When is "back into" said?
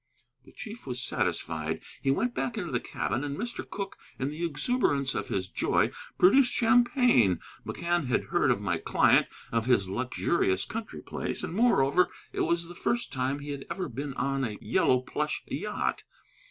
2.33-2.71